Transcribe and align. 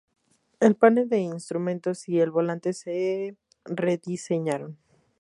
El 0.59 0.75
panel 0.75 1.09
de 1.09 1.19
instrumentos 1.19 2.09
y 2.09 2.21
el 2.21 2.31
volante 2.31 2.73
se 2.73 3.37
rediseñaron. 3.65 4.79